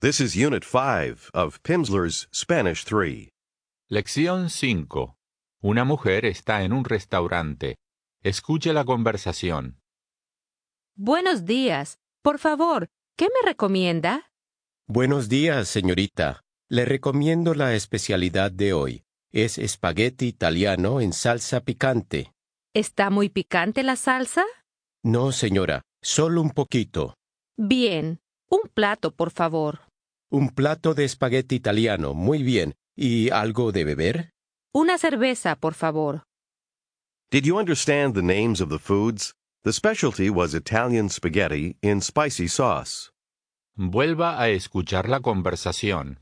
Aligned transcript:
This 0.00 0.20
is 0.20 0.36
Unit 0.36 0.62
5 0.64 1.32
of 1.34 1.60
Pimsleur's 1.64 2.28
Spanish 2.32 2.84
3. 2.84 3.30
Lección 3.90 4.48
5. 4.48 5.16
Una 5.60 5.84
mujer 5.84 6.24
está 6.24 6.62
en 6.62 6.72
un 6.72 6.84
restaurante. 6.84 7.74
Escuche 8.22 8.72
la 8.72 8.84
conversación. 8.84 9.80
Buenos 10.94 11.46
días. 11.46 11.98
Por 12.22 12.38
favor, 12.38 12.86
¿qué 13.16 13.24
me 13.26 13.44
recomienda? 13.44 14.30
Buenos 14.86 15.28
días, 15.28 15.66
señorita. 15.66 16.42
Le 16.70 16.84
recomiendo 16.84 17.54
la 17.54 17.74
especialidad 17.74 18.52
de 18.52 18.72
hoy. 18.72 19.02
Es 19.32 19.58
espagueti 19.58 20.28
italiano 20.28 21.00
en 21.00 21.12
salsa 21.12 21.58
picante. 21.62 22.32
¿Está 22.72 23.10
muy 23.10 23.30
picante 23.30 23.82
la 23.82 23.96
salsa? 23.96 24.44
No, 25.02 25.32
señora, 25.32 25.82
solo 26.00 26.40
un 26.40 26.50
poquito. 26.50 27.14
Bien. 27.56 28.20
Un 28.48 28.70
plato, 28.72 29.10
por 29.10 29.32
favor. 29.32 29.87
Un 30.30 30.50
plato 30.50 30.94
de 30.94 31.04
espagueti 31.04 31.54
italiano, 31.56 32.12
muy 32.14 32.42
bien. 32.42 32.74
¿Y 32.96 33.30
algo 33.30 33.72
de 33.72 33.84
beber? 33.84 34.30
Una 34.74 34.98
cerveza, 34.98 35.56
por 35.56 35.74
favor. 35.74 36.22
Did 37.30 37.44
you 37.44 37.58
understand 37.58 38.14
the 38.14 38.22
names 38.22 38.60
of 38.60 38.68
the 38.68 38.78
foods? 38.78 39.34
The 39.64 39.72
specialty 39.72 40.30
was 40.30 40.54
Italian 40.54 41.08
spaghetti 41.08 41.76
in 41.82 42.00
spicy 42.00 42.48
sauce. 42.48 43.10
Vuelva 43.76 44.40
a 44.40 44.48
escuchar 44.50 45.08
la 45.08 45.20
conversación. 45.20 46.18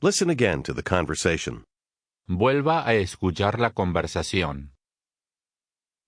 Listen 0.00 0.30
again 0.30 0.62
to 0.62 0.74
the 0.74 0.82
conversation. 0.82 1.64
Vuelva 2.28 2.86
a 2.86 2.94
escuchar 2.94 3.58
la 3.58 3.70
conversación. 3.70 4.72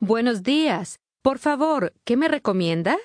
Buenos 0.01 0.43
días. 0.43 0.99
Por 1.23 1.39
favor, 1.39 1.93
¿qué 2.05 2.17
me 2.17 2.29
recomienda? 2.29 2.97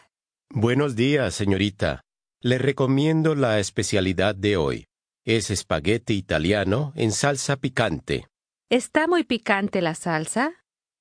Buenos 0.51 0.95
días, 0.95 1.33
señorita. 1.35 2.01
Le 2.41 2.57
recomiendo 2.57 3.35
la 3.35 3.59
especialidad 3.59 4.33
de 4.33 4.55
hoy. 4.55 4.85
Es 5.25 5.49
espagueti 5.49 6.13
italiano 6.13 6.93
en 6.95 7.11
salsa 7.11 7.57
picante. 7.57 8.27
¿Está 8.69 9.07
muy 9.07 9.25
picante 9.25 9.81
la 9.81 9.93
salsa? 9.93 10.53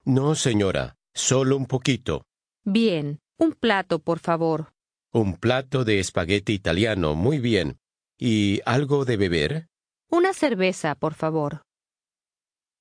No, 0.05 0.35
señora, 0.35 0.97
solo 1.15 1.57
un 1.57 1.67
poquito. 1.67 2.25
Bien. 2.65 3.21
Un 3.39 3.53
plato, 3.53 4.01
por 4.01 4.19
favor. 4.19 4.73
Un 5.13 5.37
plato 5.37 5.85
de 5.85 6.01
espagueti 6.01 6.55
italiano, 6.55 7.15
muy 7.15 7.39
bien. 7.39 7.79
¿Y 8.19 8.61
algo 8.67 9.05
de 9.05 9.17
beber? 9.17 9.69
Una 10.11 10.33
cerveza, 10.33 10.97
por 10.97 11.15
favor. 11.15 11.63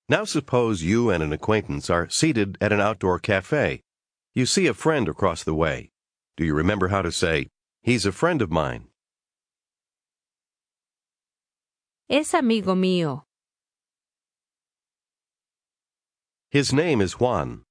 Now 0.09 0.25
suppose 0.25 0.83
you 0.83 1.11
and 1.11 1.21
an 1.21 1.31
acquaintance 1.31 1.91
are 1.93 2.07
seated 2.09 2.57
at 2.59 2.71
an 2.71 2.81
outdoor 2.81 3.19
cafe. 3.21 3.83
You 4.33 4.47
see 4.47 4.67
a 4.67 4.73
friend 4.73 5.07
across 5.07 5.43
the 5.43 5.53
way. 5.53 5.91
Do 6.37 6.43
you 6.43 6.55
remember 6.55 6.89
how 6.89 7.03
to 7.03 7.11
say, 7.11 7.49
He's 7.87 8.05
a 8.05 8.11
friend 8.11 8.41
of 8.41 8.51
mine? 8.51 8.89
Es 12.09 12.33
amigo 12.33 12.75
mío. 12.75 13.23
His 16.51 16.73
name 16.73 16.99
is 16.99 17.13
Juan. 17.13 17.63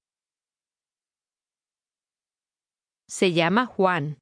Se 3.11 3.29
llama 3.29 3.67
Juan. 3.77 4.17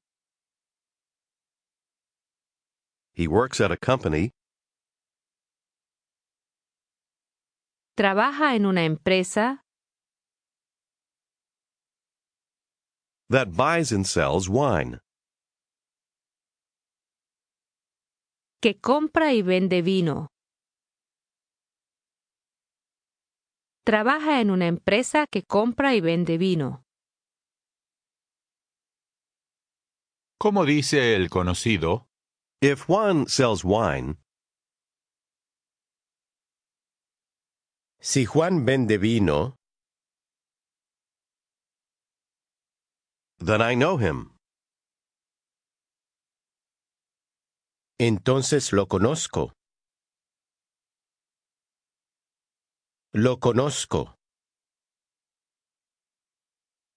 He 3.13 3.29
works 3.29 3.61
at 3.61 3.71
a 3.71 3.77
company. 3.77 4.31
Trabaja 7.97 8.53
en 8.53 8.65
una 8.65 8.81
empresa 8.81 9.61
that 13.29 13.55
buys 13.55 13.93
and 13.93 14.05
sells 14.05 14.49
wine. 14.49 14.99
Que 18.65 18.79
compra 18.79 19.31
y 19.31 19.43
vende 19.43 19.83
vino. 19.83 20.31
Trabaja 23.85 24.41
en 24.41 24.49
una 24.49 24.65
empresa 24.65 25.27
que 25.27 25.43
compra 25.43 25.93
y 25.93 26.01
vende 26.01 26.39
vino. 26.39 26.83
¿Cómo 30.39 30.65
dice 30.65 31.15
el 31.15 31.29
conocido? 31.29 32.07
If 32.59 32.85
Juan 32.87 33.27
sells 33.27 33.63
wine, 33.63 34.15
Si 37.99 38.25
Juan 38.25 38.65
vende 38.65 38.97
vino, 38.97 39.57
then 43.37 43.61
I 43.61 43.75
know 43.75 43.97
him. 43.99 44.34
Entonces 47.99 48.73
lo 48.73 48.87
conozco. 48.87 49.53
Lo 53.13 53.37
conozco. 53.37 54.15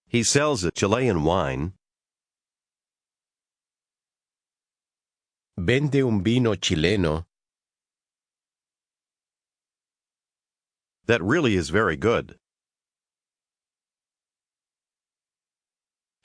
He 0.08 0.24
sells 0.24 0.64
a 0.64 0.70
Chilean 0.70 1.24
wine. 1.24 1.74
Vende 5.56 6.02
un 6.02 6.22
vino 6.22 6.54
chileno 6.54 7.26
that 11.06 11.22
really 11.22 11.56
is 11.56 11.70
very 11.70 11.96
good. 11.96 12.36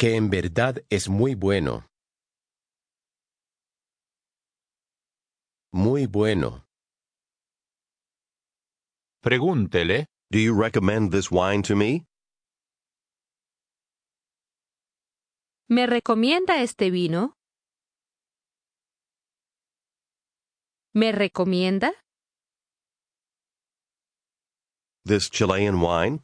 que 0.03 0.17
en 0.17 0.29
verdad 0.29 0.83
es 0.89 1.07
muy 1.07 1.33
bueno. 1.33 1.85
Muy 5.73 6.06
bueno. 6.06 6.67
Pregúntele. 9.23 10.06
Do 10.31 10.38
you 10.38 10.53
recommend 10.53 11.11
this 11.11 11.31
wine 11.31 11.63
to 11.63 11.75
me? 11.75 12.06
¿Me 15.67 15.88
recomienda 15.88 16.62
este 16.62 16.91
vino? 16.91 17.33
¿Me 20.94 21.12
recomienda? 21.12 21.91
This 25.06 25.31
Chilean 25.31 25.81
wine? 25.81 26.19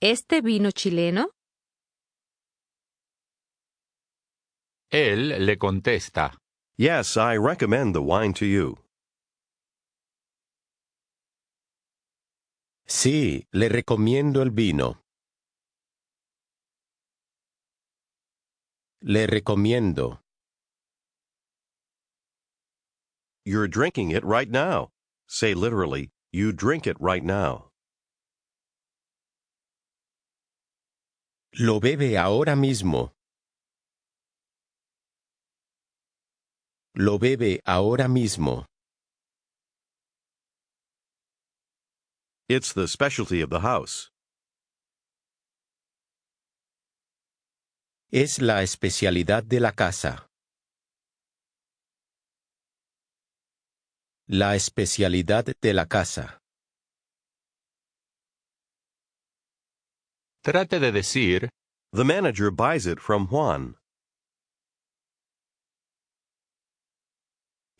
¿Este 0.00 0.42
vino 0.42 0.70
chileno? 0.70 1.30
Él 4.90 5.44
le 5.44 5.56
contesta. 5.56 6.32
Yes, 6.78 7.16
I 7.16 7.36
recommend 7.36 7.94
the 7.94 8.02
wine 8.02 8.32
to 8.34 8.46
you. 8.46 8.78
Sí, 12.86 13.46
le 13.52 13.68
recomiendo 13.68 14.40
el 14.40 14.50
vino. 14.50 14.96
Le 19.02 19.26
recomiendo. 19.26 20.20
You're 23.44 23.68
drinking 23.68 24.10
it 24.10 24.24
right 24.24 24.50
now. 24.50 24.90
Say 25.26 25.52
literally, 25.52 26.10
you 26.32 26.52
drink 26.52 26.86
it 26.86 26.96
right 26.98 27.22
now. 27.22 27.70
Lo 31.58 31.78
bebe 31.78 32.16
ahora 32.16 32.56
mismo. 32.56 33.12
Lo 37.00 37.16
bebe 37.16 37.60
ahora 37.64 38.08
mismo. 38.08 38.66
It's 42.48 42.72
the 42.72 42.88
specialty 42.88 43.40
of 43.40 43.50
the 43.50 43.60
house. 43.60 44.10
Es 48.10 48.40
la 48.40 48.64
especialidad 48.64 49.44
de 49.44 49.60
la 49.60 49.70
casa. 49.70 50.26
La 54.26 54.56
especialidad 54.56 55.44
de 55.60 55.72
la 55.72 55.86
casa. 55.86 56.40
Trate 60.42 60.80
de 60.80 60.90
decir, 60.90 61.48
The 61.92 62.04
manager 62.04 62.50
buys 62.50 62.88
it 62.88 62.98
from 62.98 63.28
Juan. 63.28 63.77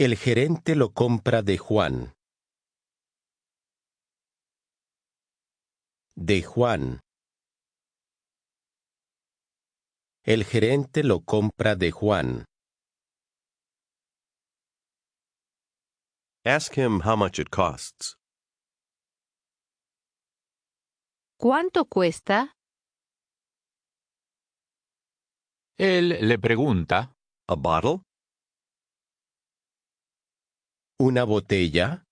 El 0.01 0.15
gerente 0.17 0.77
lo 0.77 0.93
compra 0.93 1.43
de 1.43 1.59
Juan. 1.59 2.15
De 6.15 6.41
Juan. 6.45 7.01
El 10.25 10.45
gerente 10.45 11.03
lo 11.03 11.25
compra 11.25 11.75
de 11.75 11.91
Juan. 11.91 12.45
Ask 16.45 16.77
him 16.79 17.01
how 17.05 17.17
much 17.17 17.41
it 17.41 17.49
costs. 17.51 18.15
¿Cuánto 21.37 21.87
cuesta? 21.87 22.53
Él 25.77 26.19
le 26.21 26.39
pregunta, 26.39 27.13
A 27.49 27.57
bottle? 27.57 28.08
Una 31.01 31.25
botella. 31.25 32.03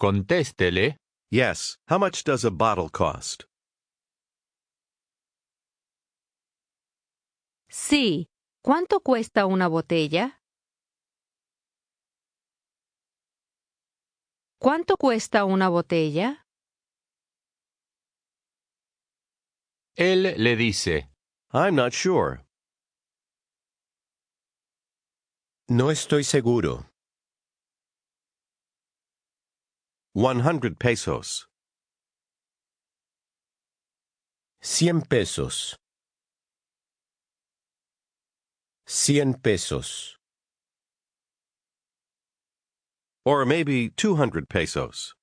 contéstele, 0.00 0.96
Yes. 1.30 1.76
How 1.88 1.98
much 1.98 2.22
does 2.24 2.44
a 2.44 2.50
bottle 2.50 2.88
cost? 2.88 3.44
Sí. 7.68 8.28
¿Cuánto 8.64 9.00
cuesta 9.00 9.44
una 9.46 9.68
botella? 9.68 10.40
¿Cuánto 14.60 14.96
cuesta 14.96 15.44
una 15.44 15.68
botella? 15.68 16.44
él 19.96 20.34
le 20.38 20.54
dice, 20.56 21.08
I'm 21.52 21.74
not 21.74 21.92
sure. 21.92 22.47
No 25.70 25.90
estoy 25.90 26.24
seguro. 26.24 26.86
100 30.14 30.74
pesos. 30.78 31.46
Cien 34.62 35.02
pesos. 35.02 35.76
Cien 38.86 39.34
pesos. 39.34 40.16
Or 43.26 43.44
maybe 43.44 43.90
200 43.90 44.46
pesos. 44.48 45.14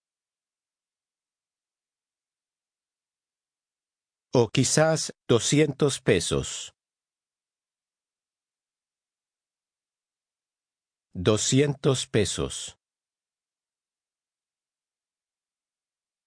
O 4.31 4.49
quizás 4.49 5.11
doscientos 5.27 5.99
pesos. 5.99 6.74
Doscientos 11.17 12.05
pesos. 12.11 12.75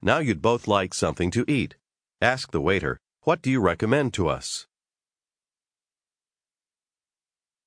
Now 0.00 0.18
you'd 0.18 0.40
both 0.40 0.66
like 0.66 0.94
something 0.94 1.30
to 1.32 1.44
eat. 1.46 1.76
Ask 2.22 2.52
the 2.52 2.60
waiter, 2.60 2.98
What 3.28 3.42
do 3.42 3.50
you 3.50 3.60
recommend 3.60 4.14
to 4.14 4.28
us? 4.28 4.66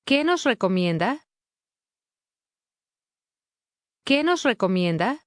¿Qué 0.08 0.26
nos 0.26 0.46
recomienda? 0.46 1.20
¿Qué 4.04 4.24
nos 4.24 4.44
recomienda? 4.44 5.20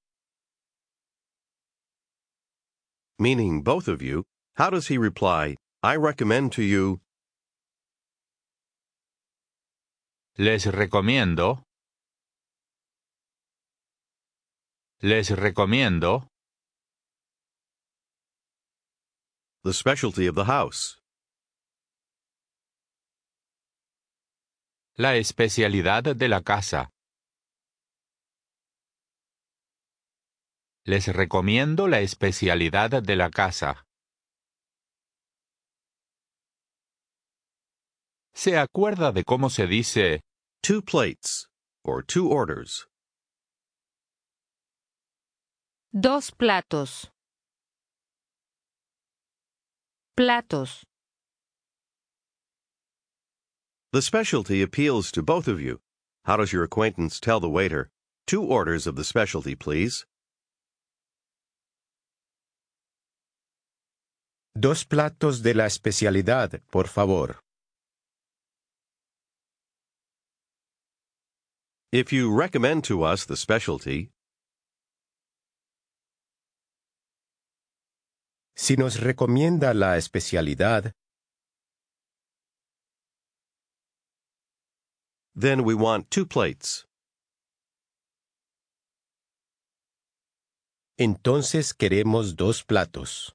Meaning 3.20 3.62
both 3.62 3.86
of 3.86 4.02
you, 4.02 4.24
how 4.56 4.70
does 4.70 4.88
he 4.88 4.98
reply, 4.98 5.54
I 5.84 5.94
recommend 5.94 6.50
to 6.54 6.62
you, 6.64 7.00
les 10.36 10.64
recomiendo, 10.66 11.62
les 15.04 15.28
recomiendo, 15.28 16.30
the 19.62 19.74
specialty 19.74 20.26
of 20.26 20.34
the 20.34 20.46
house? 20.46 20.96
la 24.96 25.16
especialidad 25.16 26.04
de 26.16 26.28
la 26.28 26.40
casa. 26.40 26.88
Les 30.86 31.08
recomiendo 31.08 31.86
la 31.86 32.00
especialidad 32.00 33.02
de 33.02 33.16
la 33.16 33.28
casa. 33.28 33.84
¿Se 38.32 38.56
acuerda 38.56 39.12
de 39.12 39.24
cómo 39.24 39.50
se 39.50 39.66
dice 39.66 40.22
Two 40.62 40.80
plates, 40.80 41.50
or 41.84 42.02
two 42.02 42.30
orders. 42.30 42.86
Dos 45.98 46.30
platos. 46.30 47.08
Platos. 50.16 50.84
The 53.92 54.02
specialty 54.02 54.62
appeals 54.62 55.12
to 55.12 55.22
both 55.22 55.46
of 55.46 55.60
you. 55.60 55.80
How 56.24 56.36
does 56.36 56.52
your 56.52 56.64
acquaintance 56.64 57.20
tell 57.20 57.38
the 57.38 57.48
waiter, 57.48 57.90
Two 58.26 58.42
orders 58.42 58.86
of 58.86 58.96
the 58.96 59.04
specialty, 59.04 59.54
please? 59.54 60.06
Dos 64.58 64.84
platos 64.84 65.42
de 65.42 65.52
la 65.52 65.66
especialidad, 65.66 66.60
por 66.70 66.84
favor. 66.84 67.36
If 71.92 72.12
you 72.12 72.32
recommend 72.32 72.84
to 72.84 73.02
us 73.02 73.26
the 73.26 73.36
specialty, 73.36 74.10
Si 78.56 78.76
nos 78.76 79.00
recomienda 79.00 79.74
la 79.74 79.96
especialidad, 79.96 80.92
then 85.34 85.64
we 85.64 85.74
want 85.74 86.10
two 86.10 86.24
plates. 86.24 86.86
entonces 90.96 91.74
queremos 91.74 92.36
dos 92.36 92.62
platos. 92.62 93.34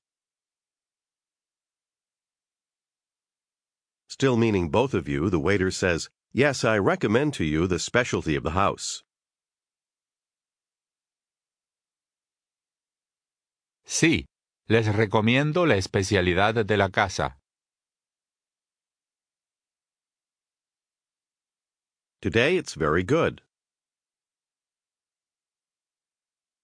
Still 4.08 4.38
meaning 4.38 4.70
both 4.70 4.94
of 4.94 5.08
you, 5.08 5.30
the 5.30 5.40
waiter 5.40 5.72
says, 5.72 6.10
Yes, 6.32 6.64
I 6.64 6.78
recommend 6.78 7.34
to 7.36 7.44
you 7.44 7.68
the 7.68 7.80
specialty 7.80 8.36
of 8.36 8.44
the 8.44 8.52
house. 8.52 9.04
Sí, 13.86 14.26
les 14.70 14.86
recomiendo 14.96 15.66
la 15.66 15.78
especialidad 15.78 16.64
de 16.64 16.78
la 16.78 16.90
casa. 16.90 17.40
Today 22.22 22.58
it's 22.58 22.76
very 22.76 23.04
good. 23.04 23.42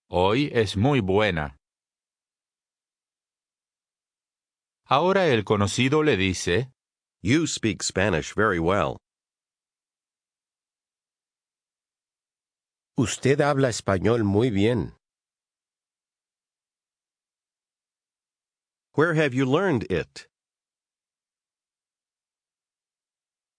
Hoy 0.07 0.51
es 0.53 0.77
muy 0.77 0.99
buena. 0.99 1.57
Ahora 4.87 5.25
el 5.25 5.43
conocido 5.43 6.03
le 6.03 6.15
dice, 6.15 6.69
You 7.23 7.47
speak 7.47 7.81
Spanish 7.81 8.35
very 8.35 8.59
well. 8.59 8.97
Usted 12.95 13.41
habla 13.41 13.69
español 13.69 14.23
muy 14.23 14.51
bien. 14.51 14.93
Where 18.95 19.13
have 19.13 19.33
you 19.33 19.45
learned 19.45 19.83
it? 19.91 20.29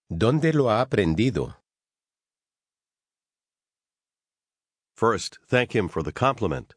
¿Dónde 0.09 0.51
lo 0.51 0.71
ha 0.71 0.81
aprendido? 0.81 1.57
First, 4.95 5.37
thank 5.47 5.75
him 5.75 5.89
for 5.89 6.01
the 6.01 6.11
compliment. 6.11 6.73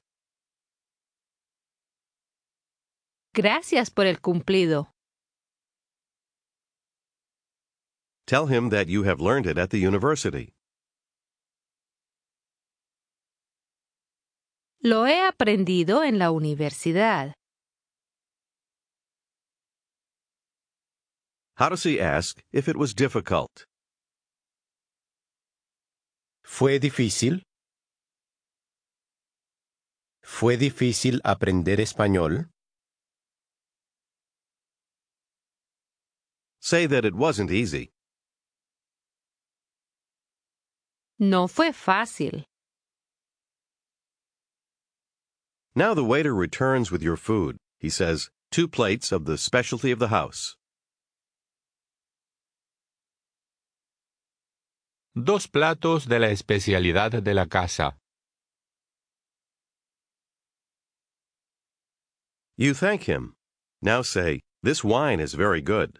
Gracias 3.34 3.88
por 3.88 4.04
el 4.04 4.20
cumplido. 4.20 4.88
Tell 8.26 8.46
him 8.46 8.68
that 8.68 8.88
you 8.88 9.04
have 9.04 9.22
learned 9.22 9.46
it 9.46 9.56
at 9.56 9.70
the 9.70 9.78
university. 9.78 10.52
Lo 14.82 15.06
he 15.06 15.18
aprendido 15.18 16.04
en 16.04 16.18
la 16.18 16.30
universidad. 16.30 17.32
How 21.60 21.68
does 21.68 21.82
he 21.82 22.00
ask 22.00 22.42
if 22.52 22.68
it 22.70 22.76
was 22.78 22.94
difficult? 22.94 23.66
¿Fue 26.42 26.78
difícil? 26.80 27.42
¿Fue 30.24 30.56
difícil 30.56 31.20
aprender 31.22 31.78
español? 31.78 32.48
Say 36.60 36.86
that 36.86 37.04
it 37.04 37.14
wasn't 37.14 37.50
easy. 37.50 37.90
No 41.18 41.46
fue 41.46 41.72
fácil. 41.72 42.46
Now 45.74 45.92
the 45.92 46.04
waiter 46.04 46.34
returns 46.34 46.90
with 46.90 47.02
your 47.02 47.18
food. 47.18 47.58
He 47.78 47.90
says, 47.90 48.30
two 48.50 48.66
plates 48.66 49.12
of 49.12 49.26
the 49.26 49.36
specialty 49.36 49.90
of 49.90 49.98
the 49.98 50.08
house. 50.08 50.56
Dos 55.16 55.48
platos 55.48 56.06
de 56.06 56.20
la 56.20 56.30
especialidad 56.30 57.10
de 57.10 57.34
la 57.34 57.46
casa. 57.46 57.98
You 62.56 62.74
thank 62.74 63.08
him. 63.08 63.34
Now 63.82 64.02
say, 64.02 64.40
This 64.62 64.84
wine 64.84 65.18
is 65.20 65.34
very 65.34 65.62
good. 65.62 65.98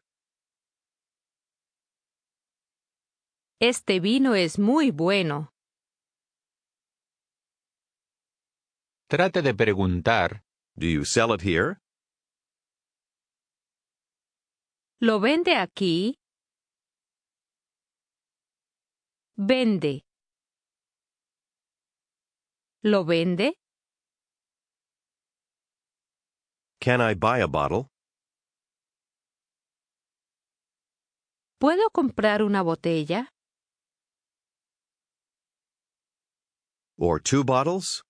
Este 3.61 3.99
vino 4.01 4.35
es 4.35 4.59
muy 4.61 4.93
bueno. 4.93 5.51
Trate 9.09 9.43
de 9.43 9.53
preguntar, 9.55 10.43
Do 10.77 10.87
you 10.87 11.05
sell 11.05 11.33
it 11.33 11.43
here? 11.43 11.79
¿Lo 15.01 15.19
vende 15.19 15.57
aquí? 15.57 16.20
Vende. 19.43 20.03
¿Lo 22.83 23.05
vende? 23.05 23.55
Can 26.79 27.01
I 27.01 27.15
buy 27.15 27.41
a 27.41 27.47
bottle? 27.47 27.87
¿Puedo 31.59 31.89
comprar 31.91 32.43
una 32.43 32.63
botella? 32.63 33.29
Or 36.99 37.19
two 37.19 37.43
bottles? 37.43 38.03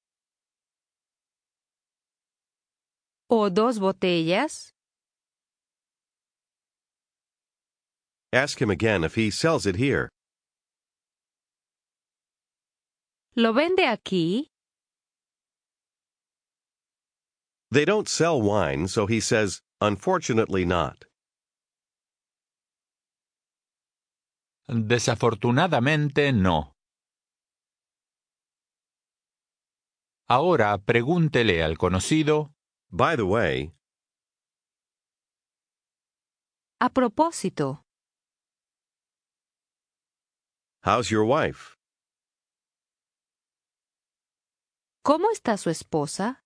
¿O 3.28 3.50
dos 3.50 3.78
botellas? 3.78 4.72
Ask 8.32 8.60
him 8.60 8.70
again 8.70 9.04
if 9.04 9.14
he 9.14 9.30
sells 9.30 9.64
it 9.64 9.76
here. 9.76 10.08
¿Lo 13.34 13.52
vende 13.54 13.86
aquí? 13.86 14.50
They 17.70 17.84
don't 17.84 18.08
sell 18.08 18.40
wine, 18.42 18.88
so 18.88 19.06
he 19.06 19.20
says, 19.20 19.62
Unfortunately 19.80 20.64
not. 20.66 21.04
desafortunadamente 24.68 26.32
no. 26.32 26.76
Ahora 30.28 30.78
pregúntele 30.78 31.62
al 31.62 31.76
conocido, 31.76 32.52
By 32.92 33.16
the 33.16 33.24
way, 33.24 33.72
A 36.80 36.88
propósito, 36.88 37.84
how's 40.82 41.10
your 41.10 41.24
wife? 41.24 41.76
¿Cómo 45.02 45.30
está 45.30 45.56
su 45.56 45.70
esposa? 45.70 46.44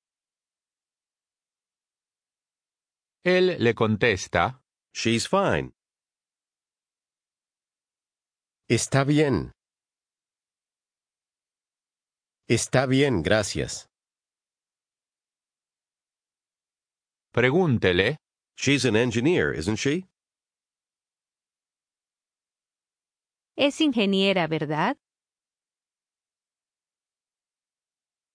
él 3.24 3.56
le 3.58 3.74
contesta, 3.74 4.62
She's 4.92 5.26
fine. 5.26 5.72
Está 8.68 9.04
bien. 9.04 9.52
Está 12.46 12.86
bien, 12.86 13.22
gracias. 13.22 13.88
pregúntele, 17.34 18.16
She's 18.56 18.84
an 18.84 18.94
engineer, 18.94 19.52
isn't 19.52 19.76
she? 19.78 20.06
Es 23.56 23.80
ingeniera, 23.80 24.46
¿verdad? 24.46 24.96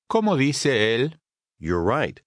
¿Cómo 0.09 0.35
dice 0.35 0.95
él? 0.95 1.19
You're 1.59 1.83
right. 1.83 2.19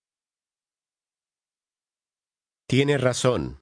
Tiene 2.69 2.97
razón. 2.97 3.59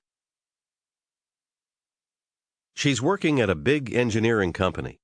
She's 2.77 3.03
working 3.03 3.41
at 3.41 3.51
a 3.51 3.55
big 3.55 3.95
engineering 3.95 4.53
company. 4.53 5.01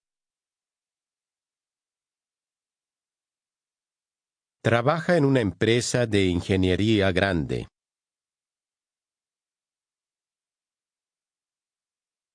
Trabaja 4.65 5.17
en 5.17 5.25
una 5.25 5.41
empresa 5.41 6.07
de 6.07 6.27
ingeniería 6.27 7.13
grande. 7.13 7.69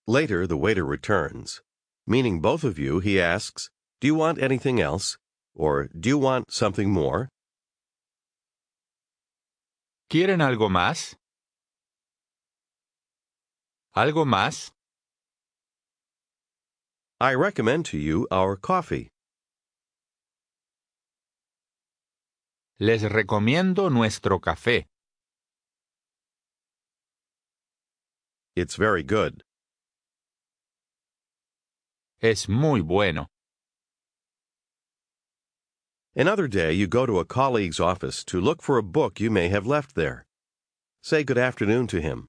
Later, 0.07 0.47
the 0.47 0.57
waiter 0.57 0.85
returns. 0.85 1.61
Meaning 2.07 2.41
both 2.41 2.63
of 2.63 2.79
you, 2.79 2.99
he 2.99 3.19
asks, 3.19 3.69
Do 3.99 4.07
you 4.07 4.15
want 4.15 4.39
anything 4.41 4.79
else? 4.79 5.17
Or 5.55 5.89
do 5.97 6.09
you 6.09 6.17
want 6.17 6.51
something 6.51 6.89
more? 6.89 7.29
¿Quieren 10.09 10.41
algo 10.41 10.69
más? 10.69 11.15
¿Algo 13.95 14.25
más? 14.25 14.71
I 17.19 17.35
recommend 17.35 17.85
to 17.87 17.97
you 17.97 18.27
our 18.31 18.55
coffee. 18.57 19.09
Les 22.79 23.03
recomiendo 23.03 23.89
nuestro 23.91 24.39
café. 24.39 24.85
It's 28.55 28.75
very 28.75 29.03
good. 29.03 29.43
Es 32.21 32.49
muy 32.49 32.81
bueno. 32.81 33.27
Another 36.15 36.45
day, 36.49 36.73
you 36.73 36.87
go 36.87 37.05
to 37.05 37.19
a 37.19 37.25
colleague's 37.25 37.79
office 37.79 38.25
to 38.25 38.41
look 38.41 38.61
for 38.61 38.77
a 38.77 38.83
book 38.83 39.21
you 39.21 39.31
may 39.31 39.47
have 39.47 39.65
left 39.65 39.95
there. 39.95 40.25
Say 41.01 41.23
good 41.23 41.37
afternoon 41.37 41.87
to 41.87 42.01
him. 42.01 42.27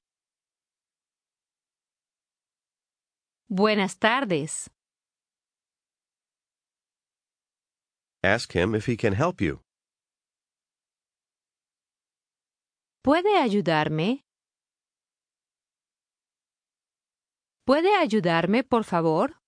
Buenas 3.50 3.96
tardes. 3.96 4.70
Ask 8.22 8.52
him 8.52 8.72
if 8.76 8.86
he 8.86 8.96
can 8.96 9.14
help 9.14 9.40
you. 9.40 9.60
¿Puede 13.02 13.36
ayudarme? 13.36 14.22
¿Puede 17.66 17.96
ayudarme, 17.96 18.62
por 18.62 18.84
favor? 18.84 19.41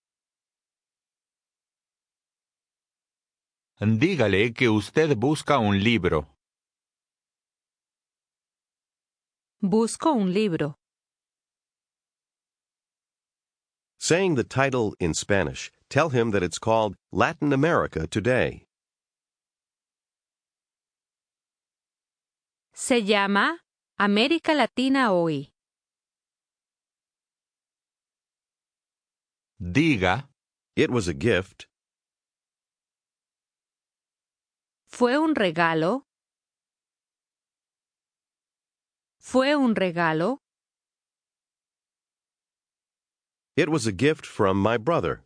Dígale 3.81 4.55
que 4.55 4.69
usted 4.69 5.17
busca 5.17 5.59
un 5.59 5.83
libro. 5.83 6.29
Busco 9.61 10.13
un 10.13 10.33
libro. 10.33 10.77
Saying 13.99 14.37
the 14.37 14.45
title 14.45 14.95
in 15.01 15.15
Spanish, 15.15 15.73
tell 15.89 16.11
him 16.11 16.31
that 16.31 16.43
it's 16.43 16.59
called 16.59 16.95
Latin 17.11 17.53
America 17.53 18.07
Today. 18.07 18.67
Se 22.73 23.03
llama 23.03 23.59
América 23.99 24.55
Latina 24.55 25.11
Hoy. 25.11 25.51
Diga, 29.61 30.29
It 30.77 30.91
was 30.91 31.07
a 31.07 31.15
gift. 31.15 31.67
¿Fue 34.99 35.19
un 35.19 35.35
regalo? 35.35 36.07
¿Fue 39.19 39.57
un 39.57 39.75
regalo? 39.75 40.39
It 43.57 43.69
was 43.69 43.89
a 43.89 43.93
gift 43.93 44.25
from 44.25 44.63
my 44.63 44.79
brother. 44.79 45.25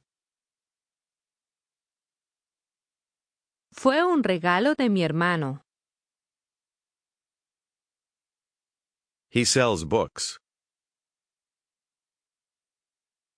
Fue 3.75 4.03
un 4.03 4.23
regalo 4.23 4.75
de 4.75 4.89
mi 4.89 5.03
hermano. 5.03 5.61
He 9.29 9.45
sells 9.45 9.85
books. 9.85 10.39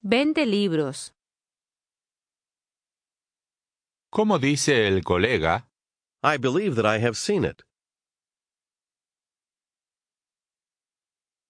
Vende 0.01 0.47
libros. 0.47 1.13
¿cómo 4.11 4.39
dice 4.39 4.87
el 4.87 5.03
colega? 5.03 5.70
I 6.23 6.37
believe 6.37 6.77
that 6.77 6.85
I 6.85 6.99
have 6.99 7.17
seen 7.17 7.45
it. 7.45 7.63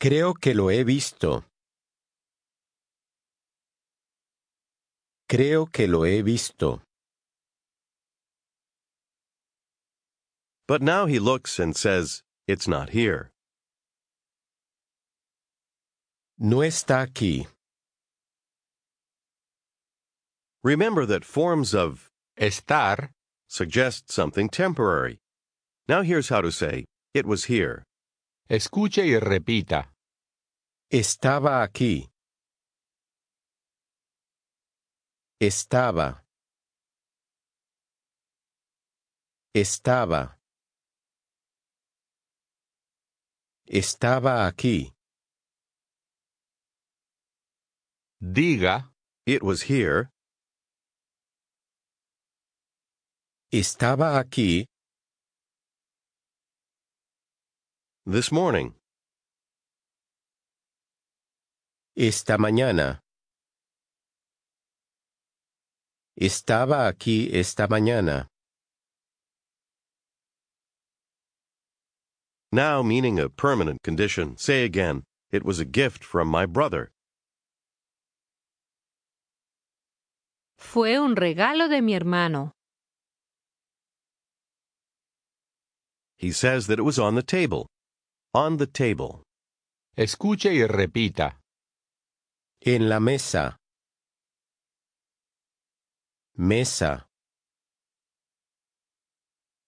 Creo 0.00 0.34
que 0.40 0.54
lo 0.54 0.68
he 0.70 0.84
visto. 0.84 1.44
Creo 5.28 5.70
que 5.72 5.88
lo 5.88 6.04
he 6.04 6.22
visto. 6.22 6.82
But 10.68 10.82
now 10.82 11.06
he 11.06 11.18
looks 11.18 11.58
and 11.58 11.76
says, 11.76 12.22
It's 12.46 12.68
not 12.68 12.90
here. 12.90 13.32
No 16.38 16.58
está 16.58 17.06
aquí. 17.06 17.46
Remember 20.62 21.04
that 21.06 21.24
forms 21.24 21.74
of 21.74 22.08
estar 22.38 23.10
suggest 23.50 24.10
something 24.10 24.48
temporary. 24.48 25.18
Now 25.88 26.02
here's 26.02 26.28
how 26.28 26.40
to 26.40 26.52
say, 26.52 26.86
It 27.12 27.26
was 27.26 27.44
here. 27.44 27.84
Escuche 28.48 29.04
y 29.04 29.18
repita. 29.18 29.88
Estaba 30.92 31.62
aquí. 31.62 32.08
Estaba. 35.40 36.22
Estaba. 39.54 40.36
Estaba 43.68 44.46
aquí. 44.46 44.92
Diga, 48.22 48.90
It 49.26 49.42
was 49.42 49.62
here. 49.62 50.10
Estaba 53.52 54.18
aquí 54.18 54.64
This 58.06 58.30
morning. 58.32 58.74
esta 61.96 62.38
mañana. 62.38 63.00
Estaba 66.16 66.86
aquí 66.88 67.28
esta 67.32 67.66
mañana. 67.66 68.28
Now 72.52 72.82
meaning 72.82 73.18
a 73.18 73.28
permanent 73.28 73.82
condition. 73.82 74.36
Say 74.36 74.64
again, 74.64 75.02
It 75.32 75.44
was 75.44 75.60
a 75.60 75.64
gift 75.64 76.02
from 76.04 76.28
my 76.28 76.46
brother. 76.46 76.90
Fue 80.58 80.98
un 80.98 81.14
regalo 81.16 81.68
de 81.68 81.80
mi 81.82 81.94
hermano. 81.94 82.52
He 86.20 86.32
says 86.32 86.66
that 86.66 86.78
it 86.78 86.82
was 86.82 86.98
on 86.98 87.14
the 87.14 87.22
table. 87.22 87.66
On 88.34 88.58
the 88.58 88.66
table. 88.66 89.22
escuche 89.96 90.52
y 90.52 90.66
repita. 90.66 91.38
En 92.60 92.90
la 92.90 93.00
mesa. 93.00 93.56
Mesa. 96.36 97.06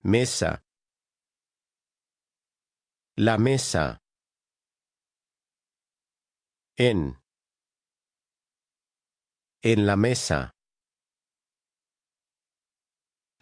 Mesa. 0.05 0.61
La 3.17 3.39
mesa. 3.39 3.99
En. 6.77 7.17
En 9.63 9.87
la 9.87 9.97
mesa. 9.97 10.53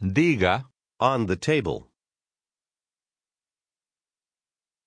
Diga, 0.00 0.66
On 1.00 1.26
the 1.26 1.36
table. 1.36 1.89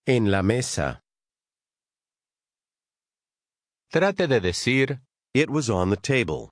En 0.05 0.29
la 0.29 0.43
mesa. 0.43 0.99
trate 3.89 4.27
de 4.27 4.41
decir, 4.41 4.99
It 5.33 5.49
was 5.49 5.69
on 5.69 5.89
the 5.89 5.97
table. 5.97 6.49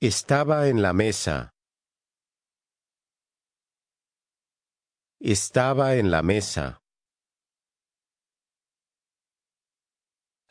Estaba 0.00 0.68
en 0.68 0.80
la 0.80 0.92
mesa. 0.92 1.50
Estaba 5.20 5.96
en 5.96 6.10
la 6.10 6.22
mesa. 6.22 6.78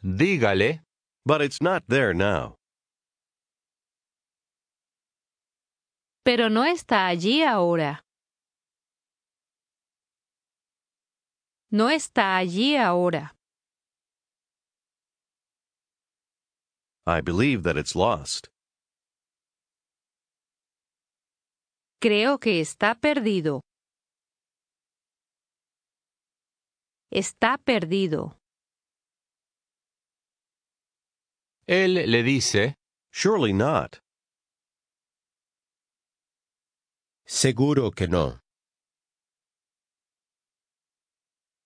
dígale, 0.03 0.81
But 1.25 1.41
it's 1.41 1.61
not 1.61 1.83
there 1.87 2.13
now. 2.13 2.55
Pero 6.23 6.49
no 6.49 6.63
está 6.65 7.07
allí 7.07 7.43
ahora. 7.43 8.01
No 11.71 11.89
está 11.89 12.35
allí 12.35 12.75
ahora. 12.75 13.33
I 17.07 17.21
believe 17.21 17.63
that 17.63 17.77
it's 17.77 17.95
lost. 17.95 18.49
Creo 22.01 22.39
que 22.39 22.59
está 22.59 22.95
perdido. 22.95 23.61
Está 27.09 27.57
perdido. 27.57 28.37
él 31.71 31.93
le 31.93 32.23
dice, 32.23 32.75
Surely 33.13 33.53
not. 33.53 33.99
Seguro 37.25 37.91
que 37.91 38.07
no. 38.07 38.40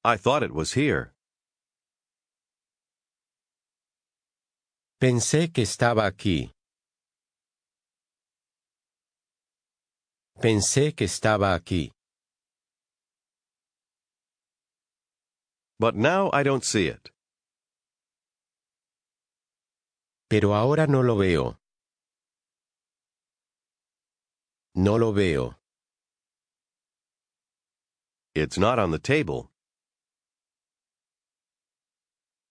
I 0.05 0.17
thought 0.17 0.43
it 0.43 0.53
was 0.53 0.73
here. 0.73 1.13
Pensé 5.01 5.51
que 5.51 5.63
estaba 5.63 6.05
aquí. 6.05 6.51
Pensé 10.39 10.95
que 10.95 11.05
estaba 11.05 11.55
aquí. 11.55 11.89
But 15.79 15.95
now 15.95 16.29
I 16.31 16.43
don't 16.43 16.63
see 16.63 16.85
it. 16.85 17.09
Pero 20.29 20.53
ahora 20.53 20.85
no 20.85 21.01
lo 21.01 21.15
veo. 21.15 21.57
No 24.75 24.97
lo 24.97 25.13
veo. 25.13 25.55
It's 28.35 28.59
not 28.59 28.77
on 28.77 28.91
the 28.91 28.99
table. 28.99 29.49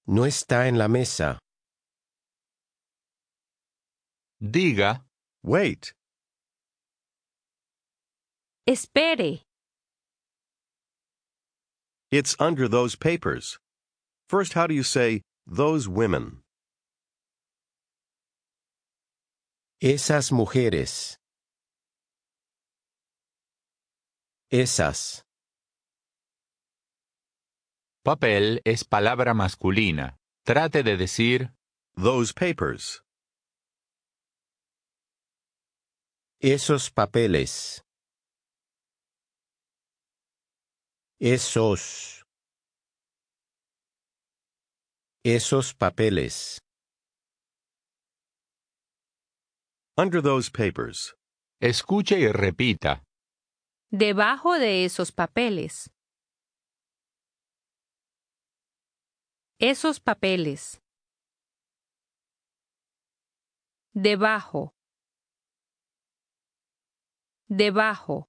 No 0.07 0.23
está 0.23 0.67
en 0.69 0.77
la 0.79 0.89
mesa. 0.89 1.39
diga, 4.41 5.03
Wait. 5.43 5.93
Espere. 8.67 9.43
It's 12.11 12.37
under 12.39 12.69
those 12.69 12.95
papers. 12.97 13.59
First, 14.29 14.55
how 14.55 14.67
do 14.67 14.75
you 14.75 14.83
say 14.83 15.23
those 15.47 15.89
women? 15.89 16.39
Esas 19.83 20.31
mujeres. 20.31 21.17
Esas. 24.51 25.24
Papel 28.05 28.61
es 28.67 28.85
palabra 28.85 29.33
masculina. 29.33 30.19
Trate 30.45 30.83
de 30.83 30.99
decir, 30.99 31.55
Those 31.97 32.35
papers. 32.35 33.03
Esos 36.39 36.91
papeles. 36.91 37.83
Esos. 41.19 42.23
Esos 45.25 45.73
papeles. 45.73 46.61
Under 49.97 50.21
those 50.21 50.51
papers. 50.51 51.15
escuche 51.61 52.19
y 52.19 52.29
repita. 52.31 53.03
Debajo 53.91 54.59
de 54.59 54.85
esos 54.85 55.11
papeles. 55.13 55.94
Esos 59.59 60.01
papeles. 60.01 60.81
Debajo. 63.95 64.75
Debajo. 67.49 68.29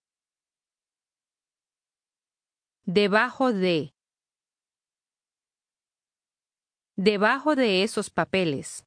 Debajo 2.86 3.52
de. 3.52 3.96
Debajo 6.96 7.56
de 7.56 7.82
esos 7.84 8.12
papeles. 8.12 8.86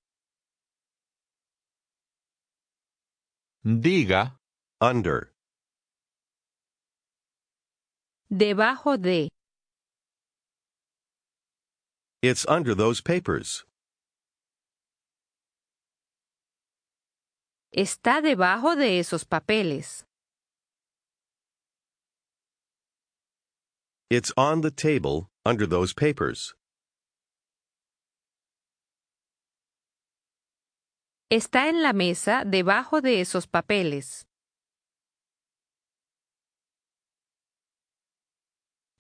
Diga, 3.65 4.39
Under. 4.81 5.35
Debajo 8.31 8.97
de. 8.97 9.29
It's 12.21 12.45
under 12.49 12.75
those 12.75 13.01
papers. 13.01 13.65
Está 17.73 18.21
debajo 18.21 18.75
de 18.75 18.99
esos 18.99 19.25
papeles. 19.25 20.05
It's 24.11 24.33
on 24.37 24.63
the 24.63 24.73
table 24.73 25.31
under 25.45 25.65
those 25.65 25.93
papers. 25.95 26.55
Está 31.31 31.69
en 31.69 31.83
la 31.83 31.93
mesa 31.93 32.43
debajo 32.45 33.01
de 33.01 33.21
esos 33.21 33.47
papeles. 33.47 34.25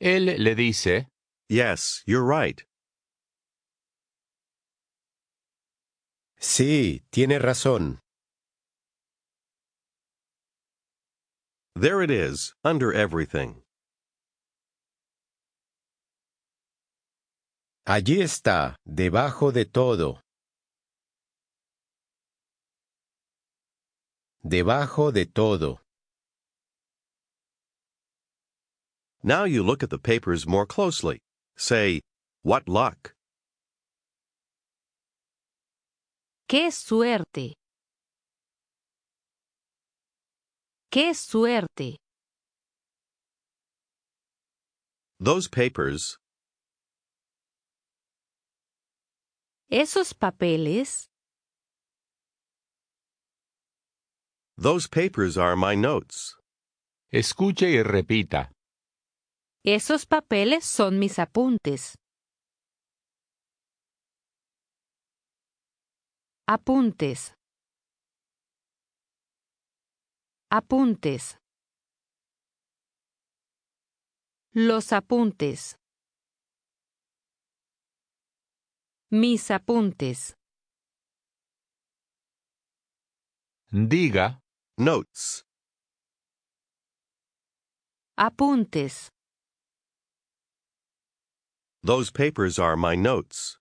Él 0.01 0.39
le 0.39 0.55
dice, 0.55 1.09
Yes, 1.49 2.05
you're 2.07 2.23
right. 2.23 2.68
Sí, 6.41 7.03
tiene 7.11 7.39
razón. 7.39 8.01
There 11.75 12.03
it 12.03 12.11
is, 12.11 12.55
under 12.65 12.93
everything. 12.93 13.63
Allí 17.87 18.21
está, 18.21 18.77
debajo 18.87 19.53
de 19.53 19.65
todo. 19.65 20.21
Debajo 24.45 25.13
de 25.13 25.27
todo. 25.27 25.81
Now 29.23 29.45
you 29.45 29.63
look 29.63 29.83
at 29.83 29.91
the 29.91 29.99
papers 29.99 30.47
more 30.47 30.67
closely. 30.67 31.19
Say, 31.57 32.01
What 32.43 32.69
luck! 32.69 33.15
¡Qué 36.49 36.73
suerte! 36.73 37.53
¡Qué 40.91 41.13
suerte! 41.15 41.99
Those 45.21 45.47
papers, 45.49 46.17
Esos 49.71 50.15
papeles, 50.15 51.11
those 54.57 54.87
papers 54.89 55.37
are 55.37 55.55
my 55.55 55.75
notes. 55.77 56.35
escuche 57.13 57.69
y 57.69 57.83
repita. 57.83 58.51
esos 59.67 60.07
papeles 60.07 60.65
son 60.65 60.99
mis 60.99 61.19
apuntes. 61.19 61.95
Apuntes. 66.49 67.35
Apuntes. 70.51 71.37
Los 74.55 74.93
apuntes. 74.93 75.77
Mis 79.11 79.51
apuntes. 79.51 80.33
Diga, 83.71 84.41
Notes. 84.79 85.45
Apuntes. 88.19 89.11
Those 91.83 92.11
papers 92.11 92.59
are 92.59 92.77
my 92.79 92.95
notes. 92.97 93.59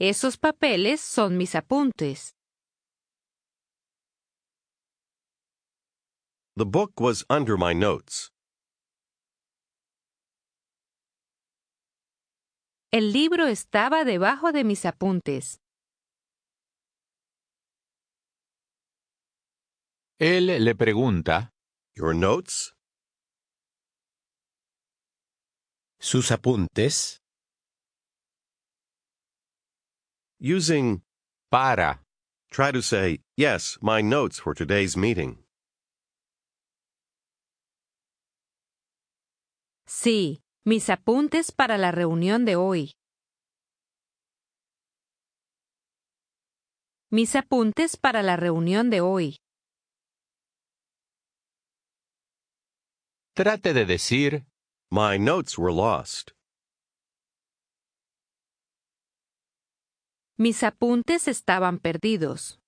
Esos 0.00 0.38
papeles 0.38 1.02
son 1.02 1.36
mis 1.36 1.54
apuntes. 1.54 2.34
The 6.56 6.64
book 6.64 6.98
was 6.98 7.26
under 7.28 7.58
my 7.58 7.74
notes. 7.74 8.30
El 12.90 13.12
libro 13.12 13.46
estaba 13.46 14.04
debajo 14.06 14.52
de 14.52 14.64
mis 14.64 14.86
apuntes. 14.86 15.58
él 20.18 20.64
le 20.64 20.74
pregunta, 20.74 21.50
Your 21.94 22.14
notes? 22.14 22.74
Sus 25.98 26.30
apuntes. 26.30 27.19
Using 30.42 31.02
para, 31.50 32.00
try 32.50 32.72
to 32.72 32.80
say, 32.80 33.20
Yes, 33.36 33.76
my 33.82 34.00
notes 34.00 34.38
for 34.40 34.54
today's 34.54 34.96
meeting. 34.96 35.44
Sí, 39.86 40.40
mis 40.64 40.88
apuntes 40.88 41.52
para 41.52 41.76
la 41.76 41.90
reunión 41.90 42.46
de 42.46 42.56
hoy. 42.56 42.92
Mis 47.10 47.36
apuntes 47.36 47.98
para 47.98 48.22
la 48.22 48.36
reunión 48.36 48.88
de 48.88 49.02
hoy. 49.02 49.36
trate 53.34 53.74
de 53.74 53.84
decir, 53.84 54.46
My 54.90 55.18
notes 55.18 55.58
were 55.58 55.72
lost. 55.72 56.32
Mis 60.40 60.62
apuntes 60.62 61.28
estaban 61.28 61.78
perdidos. 61.78 62.58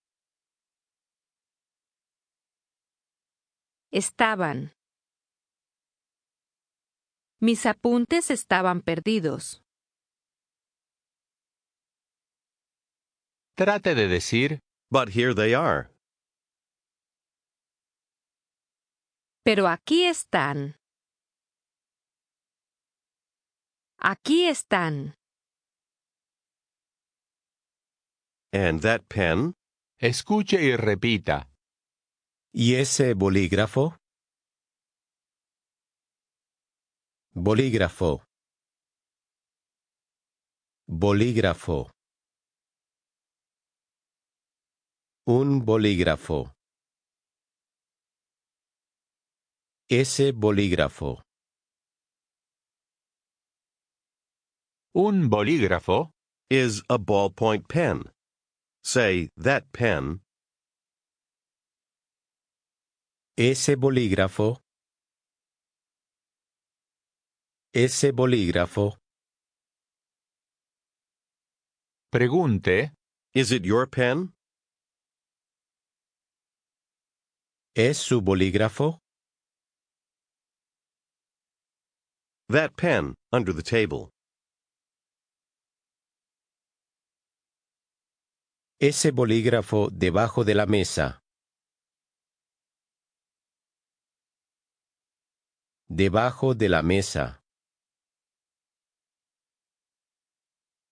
Estaban. 3.91 4.75
Mis 7.41 7.65
apuntes 7.65 8.31
estaban 8.31 8.83
perdidos. 8.83 9.63
trate 13.57 13.95
de 13.95 14.07
decir, 14.07 14.61
But 14.91 15.09
here 15.17 15.35
they 15.35 15.55
are. 15.55 15.89
Pero 19.45 19.67
aquí 19.67 20.05
están. 20.05 20.77
Aquí 23.99 24.47
están. 24.47 25.22
And 28.53 28.83
that 28.83 29.09
pen? 29.09 29.55
escuche 29.99 30.61
y 30.62 30.77
repita. 30.77 31.49
¿Y 32.53 32.75
ese 32.75 33.15
bolígrafo? 33.15 33.97
Bolígrafo. 37.35 38.25
Bolígrafo. 40.87 41.91
Un 45.27 45.65
bolígrafo. 45.65 46.53
Ese 49.88 50.33
bolígrafo. 50.33 51.23
Un 54.95 55.31
bolígrafo 55.31 56.11
is 56.51 56.83
a 56.91 56.99
ballpoint 56.99 57.67
pen. 57.67 58.12
Say, 58.83 59.29
that 59.37 59.73
pen 59.73 60.21
Ese 63.37 63.77
bolígrafo. 63.77 64.59
Ese 67.73 68.12
bolígrafo. 68.12 69.03
pregunte, 72.12 72.92
is 73.35 73.51
it 73.51 73.64
your 73.64 73.87
pen? 73.87 74.35
¿Es 77.75 77.97
su 77.97 78.21
bolígrafo? 78.21 78.99
That 82.51 82.77
pen 82.77 83.14
under 83.33 83.55
the 83.55 83.62
table. 83.62 84.11
Ese 88.85 89.12
bolígrafo 89.12 89.90
debajo 89.92 90.42
de 90.42 90.57
la 90.57 90.66
mesa. 90.66 91.23
Debajo 95.88 96.57
de 96.57 96.68
la 96.68 96.83
mesa. 96.83 97.45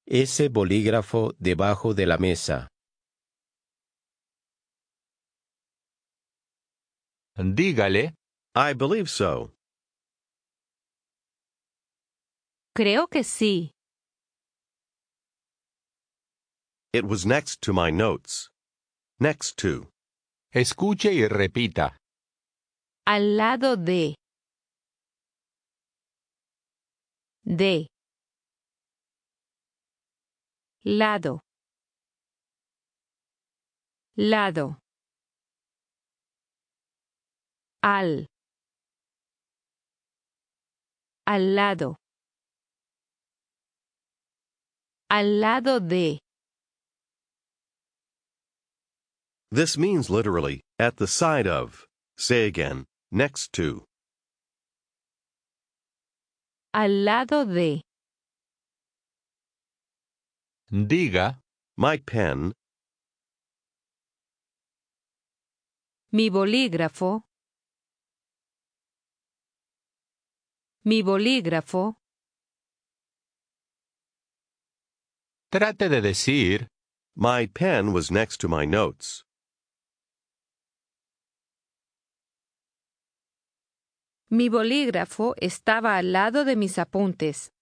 Ese 0.06 0.48
bolígrafo 0.50 1.32
debajo 1.40 1.92
de 1.92 2.06
la 2.06 2.16
mesa. 2.16 2.68
dígale, 7.36 8.14
I 8.54 8.74
believe 8.74 9.08
so. 9.08 9.52
Creo 12.72 13.08
que 13.08 13.24
sí. 13.24 13.72
It 16.92 17.04
was 17.04 17.24
next 17.24 17.60
to 17.62 17.72
my 17.72 17.90
notes. 17.90 18.50
Next 19.20 19.56
to. 19.58 19.86
escuche 20.52 21.12
y 21.12 21.28
repita. 21.28 21.96
Al 23.06 23.36
lado 23.36 23.76
de. 23.76 24.16
De. 27.44 27.86
Lado. 30.84 31.40
Lado. 34.16 34.78
Al. 37.82 38.26
Al 41.24 41.54
lado. 41.54 41.96
Al 45.08 45.40
lado 45.40 45.78
de. 45.78 46.18
This 49.52 49.76
means 49.76 50.08
literally 50.10 50.60
at 50.78 50.96
the 50.96 51.06
side 51.06 51.46
of. 51.46 51.86
Say 52.16 52.46
again, 52.46 52.86
next 53.10 53.52
to. 53.54 53.84
Al 56.72 56.90
lado 57.04 57.44
de. 57.44 57.82
Diga, 60.70 61.38
My 61.76 61.96
pen, 61.96 62.52
Mi 66.12 66.28
bolígrafo. 66.28 67.22
Mi 70.84 71.02
bolígrafo. 71.02 71.94
trate 75.52 75.88
de 75.88 76.00
decir, 76.00 76.66
my 77.16 77.46
pen 77.46 77.92
was 77.92 78.10
next 78.10 78.38
to 78.38 78.48
my 78.48 78.64
notes. 78.64 79.24
Mi 84.32 84.48
bolígrafo 84.48 85.34
estaba 85.38 85.96
al 85.96 86.12
lado 86.12 86.44
de 86.44 86.54
mis 86.54 86.78
apuntes. 86.78 87.52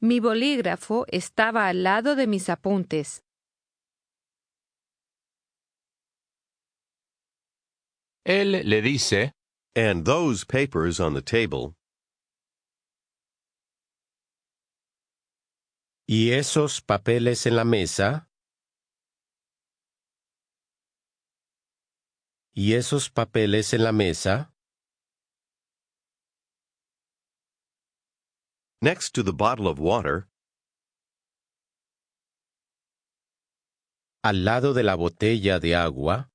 Mi 0.00 0.20
bolígrafo 0.20 1.04
estaba 1.08 1.68
al 1.68 1.82
lado 1.82 2.16
de 2.16 2.26
mis 2.26 2.48
apuntes. 2.48 3.22
él 8.24 8.62
le 8.64 8.80
dice, 8.80 9.32
And 9.76 10.06
those 10.06 10.44
papers 10.46 10.98
on 10.98 11.12
the 11.14 11.22
table, 11.22 11.76
¿Y 16.08 16.32
esos 16.32 16.80
papeles 16.80 17.46
en 17.46 17.56
la 17.56 17.64
mesa? 17.64 18.25
¿Y 22.58 22.72
esos 22.72 23.10
papeles 23.10 23.74
en 23.74 23.84
la 23.84 23.92
mesa? 23.92 24.50
next 28.80 29.14
to 29.14 29.22
the 29.22 29.32
bottle 29.32 29.68
of 29.68 29.78
water, 29.78 30.26
¿Al 34.24 34.42
lado 34.44 34.72
de 34.72 34.82
la 34.82 34.94
botella 34.96 35.60
de 35.60 35.74
agua? 35.74 36.30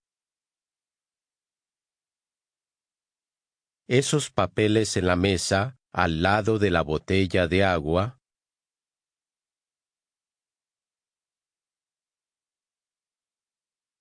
¿Esos 3.90 4.30
papeles 4.30 4.98
en 4.98 5.08
la 5.08 5.16
mesa 5.16 5.80
al 5.92 6.22
lado 6.22 6.60
de 6.60 6.70
la 6.70 6.84
botella 6.84 7.48
de 7.48 7.64
agua? 7.64 8.20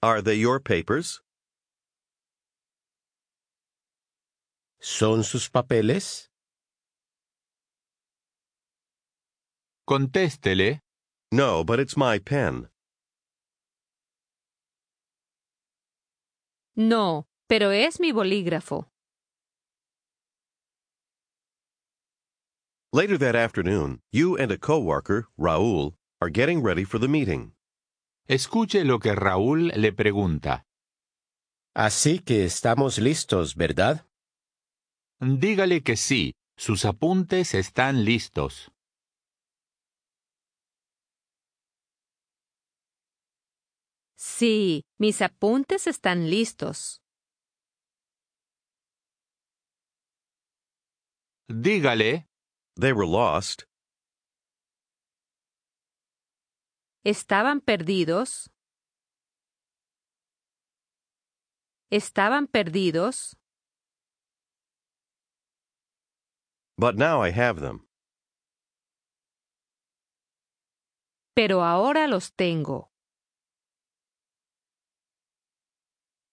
are 0.02 0.20
they 0.20 0.34
your 0.34 0.60
papers? 0.60 1.22
¿Son 4.80 5.22
sus 5.24 5.50
papeles? 5.50 6.30
contéstele, 9.86 10.80
No, 11.32 11.64
but 11.64 11.78
it's 11.80 11.96
my 11.96 12.18
pen. 12.18 12.68
No, 16.76 17.26
pero 17.48 17.70
es 17.72 18.00
mi 18.00 18.12
bolígrafo. 18.12 18.86
Later 22.92 23.18
that 23.18 23.36
afternoon, 23.36 24.00
you 24.12 24.36
and 24.36 24.50
a 24.50 24.58
coworker, 24.58 25.28
Raul, 25.38 25.94
are 26.20 26.30
getting 26.30 26.62
ready 26.62 26.84
for 26.84 26.98
the 26.98 27.08
meeting. 27.08 27.52
escuche 28.28 28.84
lo 28.84 28.98
que 29.00 29.14
Raúl 29.14 29.72
le 29.76 29.92
pregunta. 29.92 30.64
Así 31.74 32.20
que 32.20 32.44
estamos 32.44 32.98
listos, 32.98 33.54
¿verdad? 33.56 34.06
Dígale 35.22 35.82
que 35.82 35.96
sí, 35.96 36.32
sus 36.56 36.86
apuntes 36.86 37.52
están 37.52 38.06
listos. 38.06 38.72
Sí, 44.16 44.82
mis 44.98 45.20
apuntes 45.20 45.86
están 45.86 46.30
listos. 46.30 47.02
Dígale, 51.48 52.26
They 52.76 52.92
were 52.94 53.06
lost. 53.06 53.64
¿Estaban 57.04 57.60
perdidos? 57.60 58.50
¿Estaban 61.90 62.46
perdidos? 62.46 63.39
But 66.80 66.96
now 66.96 67.20
I 67.20 67.28
have 67.28 67.60
them. 67.60 67.82
Pero 71.36 71.60
ahora 71.60 72.08
los 72.08 72.30
tengo. 72.30 72.88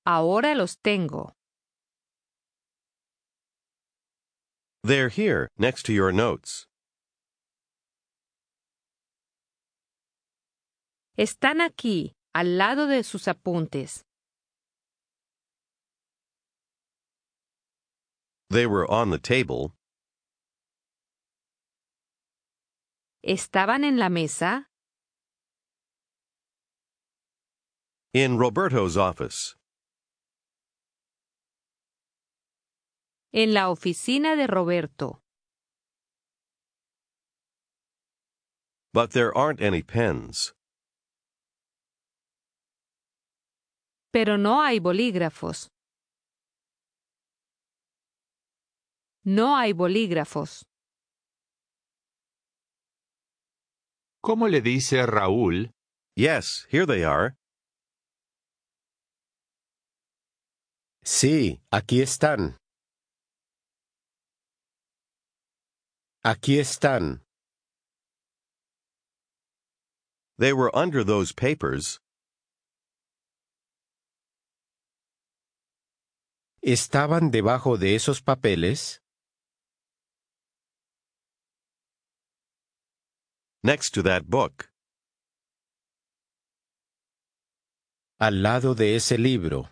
Ahora 0.05 0.55
los 0.55 0.77
tengo. 0.77 1.33
They're 4.85 5.09
here, 5.09 5.49
next 5.57 5.83
to 5.87 5.91
your 5.91 6.13
notes. 6.13 6.65
Están 11.17 11.59
aquí, 11.59 12.13
al 12.33 12.57
lado 12.57 12.87
de 12.87 13.03
sus 13.03 13.27
apuntes. 13.27 14.01
They 18.49 18.65
were 18.65 18.89
on 18.89 19.09
the 19.09 19.19
table. 19.19 19.76
Estaban 23.27 23.83
en 23.83 23.99
la 23.99 24.07
mesa, 24.09 24.69
In 28.13 28.37
Roberto's 28.37 28.95
office. 28.95 29.57
en 33.33 33.53
la 33.53 33.69
oficina 33.69 34.37
de 34.37 34.47
Roberto. 34.47 35.21
But 38.93 39.11
there 39.11 39.37
aren't 39.37 39.61
any 39.61 39.83
pens. 39.83 40.53
Pero 44.13 44.37
no 44.37 44.63
hay 44.63 44.79
bolígrafos. 44.79 45.67
No 49.25 49.57
hay 49.57 49.73
bolígrafos. 49.73 50.66
¿Cómo 54.27 54.49
le 54.49 54.59
dice 54.59 55.05
Raúl? 55.05 55.71
Yes, 56.17 56.67
here 56.69 56.85
they 56.85 57.01
are. 57.01 57.37
Sí, 61.01 61.61
aquí 61.71 62.01
están. 62.01 62.57
Aquí 66.25 66.59
están. 66.59 67.23
They 70.37 70.51
were 70.51 70.71
under 70.73 71.05
those 71.05 71.31
papers. 71.31 72.01
¿Estaban 76.61 77.31
debajo 77.31 77.77
de 77.77 77.95
esos 77.95 78.21
papeles? 78.21 78.99
Next 83.63 83.91
to 83.95 84.03
that 84.03 84.29
book. 84.29 84.69
Al 88.19 88.41
lado 88.41 88.75
de 88.75 88.95
ese 88.95 89.17
libro. 89.17 89.69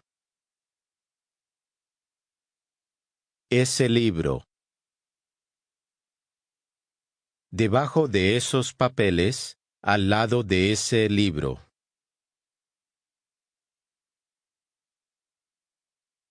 Ese 3.50 3.88
libro. 3.90 4.44
Debajo 7.52 8.08
de 8.08 8.36
esos 8.36 8.74
papeles, 8.74 9.56
al 9.82 10.10
lado 10.10 10.44
de 10.44 10.72
ese 10.72 11.08
libro. 11.10 11.62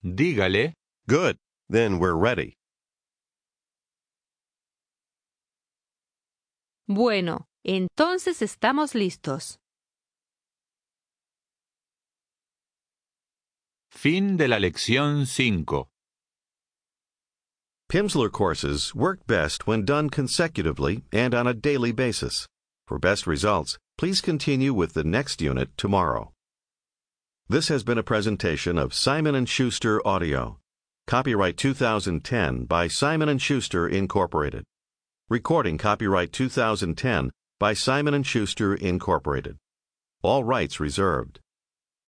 Dígale, 0.03 0.75
Good. 1.07 1.37
Then 1.69 1.99
we're 1.99 2.17
ready. 2.17 2.57
Bueno, 6.87 7.47
entonces 7.65 8.43
estamos 8.43 8.95
listos. 8.95 9.59
fin 14.05 14.37
de 14.37 14.47
la 14.47 14.59
lección 14.59 15.25
5. 15.27 15.89
Pimsleur 17.89 18.31
courses 18.31 18.95
work 18.95 19.27
best 19.27 19.67
when 19.67 19.83
done 19.87 20.11
consecutively 20.11 21.05
and 21.11 21.35
on 21.35 21.47
a 21.47 21.55
daily 21.55 21.91
basis. 21.91 22.47
For 22.87 22.99
best 22.99 23.27
results, 23.27 23.79
please 23.97 24.21
continue 24.21 24.75
with 24.75 24.93
the 24.93 25.05
next 25.05 25.41
unit 25.41 25.71
tomorrow. 25.79 26.33
This 27.49 27.69
has 27.69 27.83
been 27.83 27.97
a 27.97 28.03
presentation 28.03 28.77
of 28.77 28.93
Simon 28.93 29.47
& 29.47 29.47
Schuster 29.47 30.07
Audio. 30.07 30.59
Copyright 31.07 31.57
2010 31.57 32.67
by 32.67 32.89
Simon 32.89 33.39
& 33.39 33.39
Schuster 33.39 33.89
Incorporated. 33.89 34.65
Recording 35.31 35.79
copyright 35.79 36.33
2010 36.33 37.31
by 37.59 37.73
Simon 37.73 38.23
& 38.23 38.25
Schuster 38.25 38.75
Incorporated. 38.75 39.57
All 40.21 40.45
rights 40.45 40.79
reserved. 40.79 41.41